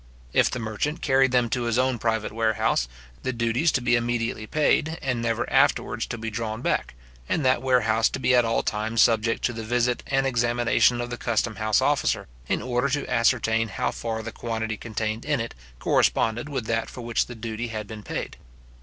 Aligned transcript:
If 0.33 0.49
the 0.49 0.57
merchant 0.57 1.03
carried 1.03 1.31
them 1.31 1.47
to 1.51 1.65
his 1.65 1.77
own 1.77 1.99
private 1.99 2.31
warehouse, 2.31 2.87
the 3.21 3.31
duties 3.31 3.71
to 3.73 3.81
be 3.81 3.95
immediately 3.95 4.47
paid, 4.47 4.97
and 4.99 5.21
never 5.21 5.47
afterwards 5.47 6.07
to 6.07 6.17
be 6.17 6.31
drawn 6.31 6.63
back; 6.63 6.95
and 7.29 7.45
that 7.45 7.61
warehouse 7.61 8.09
to 8.09 8.19
be 8.19 8.33
at 8.33 8.43
all 8.43 8.63
times 8.63 8.99
subject 9.03 9.45
to 9.45 9.53
the 9.53 9.61
visit 9.61 10.01
and 10.07 10.25
examination 10.25 11.01
of 11.01 11.11
the 11.11 11.17
custom 11.17 11.57
house 11.57 11.81
officer, 11.81 12.27
in 12.47 12.63
order 12.63 12.89
to 12.89 13.07
ascertain 13.07 13.67
how 13.67 13.91
far 13.91 14.23
the 14.23 14.31
quantity 14.31 14.75
contained 14.75 15.23
in 15.23 15.39
it 15.39 15.53
corresponded 15.77 16.49
with 16.49 16.65
that 16.65 16.89
for 16.89 17.01
which 17.01 17.27
the 17.27 17.35
duty 17.35 17.67
had 17.67 17.85
been 17.85 18.01
paid. 18.01 18.37